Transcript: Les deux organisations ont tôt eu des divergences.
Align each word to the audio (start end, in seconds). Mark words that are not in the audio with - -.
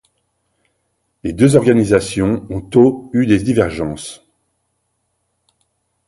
Les 1.23 1.31
deux 1.31 1.55
organisations 1.55 2.43
ont 2.49 2.59
tôt 2.61 3.11
eu 3.13 3.27
des 3.27 3.37
divergences. 3.37 4.25